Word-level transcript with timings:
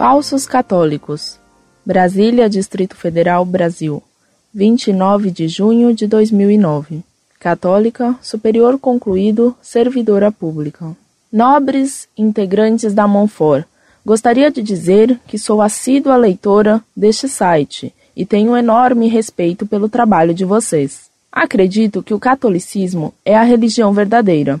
Falsos 0.00 0.46
católicos. 0.46 1.38
Brasília, 1.84 2.48
Distrito 2.48 2.96
Federal, 2.96 3.44
Brasil. 3.44 4.02
29 4.54 5.30
de 5.30 5.46
junho 5.46 5.94
de 5.94 6.06
2009. 6.06 7.02
Católica, 7.38 8.16
superior 8.22 8.78
concluído, 8.78 9.54
servidora 9.60 10.32
pública. 10.32 10.96
Nobres 11.30 12.08
integrantes 12.16 12.94
da 12.94 13.06
Monfort, 13.06 13.66
gostaria 14.02 14.50
de 14.50 14.62
dizer 14.62 15.20
que 15.26 15.38
sou 15.38 15.60
assídua 15.60 16.16
leitora 16.16 16.82
deste 16.96 17.28
site 17.28 17.92
e 18.16 18.24
tenho 18.24 18.56
enorme 18.56 19.06
respeito 19.06 19.66
pelo 19.66 19.86
trabalho 19.86 20.32
de 20.32 20.46
vocês. 20.46 21.10
Acredito 21.30 22.02
que 22.02 22.14
o 22.14 22.18
catolicismo 22.18 23.12
é 23.22 23.36
a 23.36 23.42
religião 23.42 23.92
verdadeira. 23.92 24.58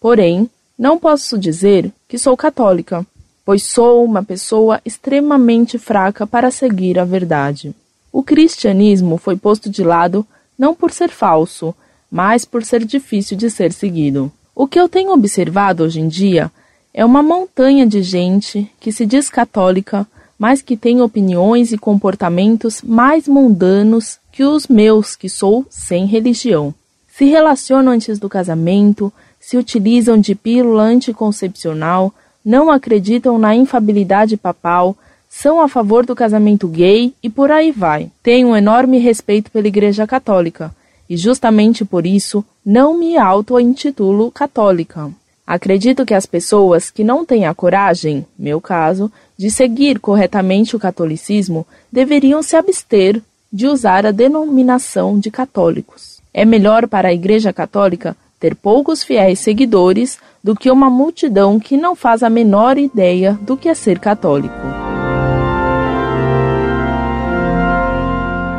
Porém, 0.00 0.48
não 0.78 0.98
posso 0.98 1.36
dizer 1.36 1.92
que 2.08 2.16
sou 2.16 2.34
católica, 2.38 3.06
pois 3.48 3.62
sou 3.62 4.04
uma 4.04 4.22
pessoa 4.22 4.78
extremamente 4.84 5.78
fraca 5.78 6.26
para 6.26 6.50
seguir 6.50 6.98
a 6.98 7.04
verdade. 7.06 7.74
O 8.12 8.22
cristianismo 8.22 9.16
foi 9.16 9.38
posto 9.38 9.70
de 9.70 9.82
lado 9.82 10.26
não 10.58 10.74
por 10.74 10.92
ser 10.92 11.08
falso, 11.08 11.74
mas 12.10 12.44
por 12.44 12.62
ser 12.62 12.84
difícil 12.84 13.38
de 13.38 13.48
ser 13.48 13.72
seguido. 13.72 14.30
O 14.54 14.66
que 14.66 14.78
eu 14.78 14.86
tenho 14.86 15.12
observado 15.12 15.82
hoje 15.82 15.98
em 15.98 16.08
dia 16.08 16.52
é 16.92 17.02
uma 17.06 17.22
montanha 17.22 17.86
de 17.86 18.02
gente 18.02 18.70
que 18.78 18.92
se 18.92 19.06
diz 19.06 19.30
católica, 19.30 20.06
mas 20.38 20.60
que 20.60 20.76
tem 20.76 21.00
opiniões 21.00 21.72
e 21.72 21.78
comportamentos 21.78 22.82
mais 22.82 23.26
mundanos 23.26 24.18
que 24.30 24.44
os 24.44 24.68
meus, 24.68 25.16
que 25.16 25.30
sou 25.30 25.64
sem 25.70 26.04
religião. 26.04 26.74
Se 27.16 27.24
relacionam 27.24 27.92
antes 27.92 28.18
do 28.18 28.28
casamento, 28.28 29.10
se 29.40 29.56
utilizam 29.56 30.20
de 30.20 30.34
pílula 30.34 30.82
anticoncepcional, 30.82 32.12
não 32.44 32.70
acreditam 32.70 33.38
na 33.38 33.54
infabilidade 33.54 34.36
papal, 34.36 34.96
são 35.28 35.60
a 35.60 35.68
favor 35.68 36.06
do 36.06 36.16
casamento 36.16 36.66
gay 36.66 37.12
e 37.22 37.28
por 37.28 37.50
aí 37.50 37.70
vai. 37.70 38.10
Tenho 38.22 38.48
um 38.48 38.56
enorme 38.56 38.98
respeito 38.98 39.50
pela 39.50 39.68
Igreja 39.68 40.06
Católica 40.06 40.74
e 41.08 41.16
justamente 41.16 41.84
por 41.84 42.06
isso 42.06 42.44
não 42.64 42.96
me 42.98 43.16
auto-intitulo 43.16 44.30
católica. 44.30 45.10
Acredito 45.46 46.04
que 46.04 46.12
as 46.12 46.26
pessoas 46.26 46.90
que 46.90 47.02
não 47.02 47.24
têm 47.24 47.46
a 47.46 47.54
coragem, 47.54 48.26
meu 48.38 48.60
caso, 48.60 49.10
de 49.36 49.50
seguir 49.50 49.98
corretamente 49.98 50.76
o 50.76 50.78
catolicismo 50.78 51.66
deveriam 51.90 52.42
se 52.42 52.56
abster 52.56 53.22
de 53.50 53.66
usar 53.66 54.04
a 54.04 54.10
denominação 54.10 55.18
de 55.18 55.30
católicos. 55.30 56.20
É 56.34 56.44
melhor 56.44 56.86
para 56.86 57.08
a 57.08 57.14
Igreja 57.14 57.52
Católica 57.52 58.14
ter 58.38 58.54
poucos 58.54 59.02
fiéis 59.02 59.40
seguidores 59.40 60.18
do 60.42 60.54
que 60.54 60.70
uma 60.70 60.88
multidão 60.88 61.58
que 61.58 61.76
não 61.76 61.96
faz 61.96 62.22
a 62.22 62.30
menor 62.30 62.78
ideia 62.78 63.38
do 63.42 63.56
que 63.56 63.68
é 63.68 63.74
ser 63.74 63.98
católico. 63.98 64.54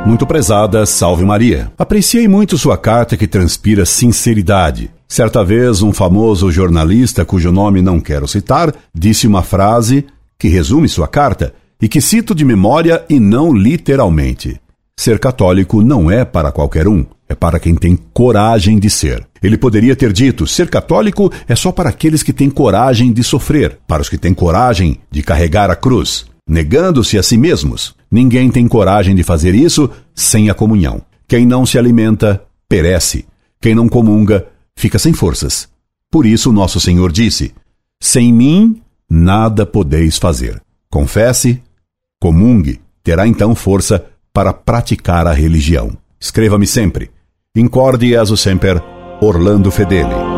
Muito 0.06 0.26
prezada, 0.26 0.86
salve 0.86 1.24
Maria. 1.24 1.72
Apreciei 1.78 2.28
muito 2.28 2.58
sua 2.58 2.78
carta 2.78 3.16
que 3.16 3.28
transpira 3.28 3.86
sinceridade. 3.86 4.90
Certa 5.08 5.44
vez, 5.44 5.82
um 5.82 5.94
famoso 5.94 6.52
jornalista, 6.52 7.24
cujo 7.24 7.52
nome 7.52 7.82
não 7.82 8.00
quero 8.00 8.28
citar, 8.28 8.74
disse 8.94 9.28
uma 9.28 9.44
frase 9.44 10.06
que 10.38 10.48
resume 10.48 10.90
sua 10.90 11.08
carta 11.08 11.54
e 11.82 11.88
que 11.88 12.02
cito 12.02 12.34
de 12.34 12.44
memória 12.44 13.06
e 13.10 13.20
não 13.20 13.54
literalmente. 13.54 14.60
Ser 14.98 15.20
católico 15.20 15.82
não 15.82 16.10
é 16.10 16.26
para 16.26 16.52
qualquer 16.52 16.88
um, 16.88 17.06
é 17.28 17.36
para 17.36 17.60
quem 17.60 17.76
tem 17.76 17.98
coragem 18.14 18.80
de 18.80 18.90
ser. 18.90 19.29
Ele 19.42 19.58
poderia 19.58 19.96
ter 19.96 20.12
dito: 20.12 20.46
ser 20.48 20.70
católico 20.70 21.32
é 21.48 21.56
só 21.56 21.72
para 21.72 21.90
aqueles 21.90 22.24
que 22.24 22.34
têm 22.34 22.50
coragem 22.50 23.12
de 23.12 23.24
sofrer, 23.24 23.80
para 23.88 24.02
os 24.02 24.10
que 24.10 24.18
têm 24.18 24.34
coragem 24.34 25.00
de 25.10 25.22
carregar 25.22 25.70
a 25.70 25.76
cruz, 25.76 26.26
negando-se 26.48 27.18
a 27.18 27.24
si 27.24 27.38
mesmos. 27.38 27.96
Ninguém 28.12 28.50
tem 28.50 28.68
coragem 28.68 29.16
de 29.16 29.24
fazer 29.24 29.54
isso 29.54 29.90
sem 30.16 30.50
a 30.50 30.54
comunhão. 30.54 31.02
Quem 31.28 31.46
não 31.46 31.66
se 31.66 31.78
alimenta, 31.78 32.44
perece. 32.68 33.26
Quem 33.62 33.76
não 33.76 33.88
comunga, 33.88 34.48
fica 34.76 34.98
sem 34.98 35.14
forças. 35.14 35.70
Por 36.12 36.26
isso, 36.26 36.52
nosso 36.52 36.80
Senhor 36.80 37.12
disse: 37.12 37.54
Sem 38.02 38.34
mim, 38.34 38.82
nada 39.10 39.66
podeis 39.66 40.18
fazer. 40.18 40.62
Confesse, 40.90 41.62
comungue, 42.20 42.82
terá 43.04 43.28
então 43.28 43.54
força 43.54 44.06
para 44.34 44.54
praticar 44.54 45.28
a 45.28 45.34
religião. 45.34 45.96
Escreva-me 46.20 46.66
sempre. 46.66 47.12
Incorde 47.56 48.16
aso 48.16 48.36
semper, 48.36 48.82
Orlando 49.22 49.70
Fedeli. 49.70 50.29